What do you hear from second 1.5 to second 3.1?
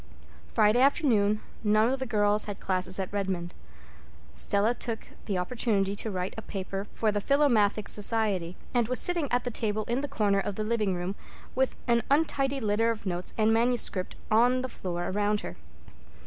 none of the girls had classes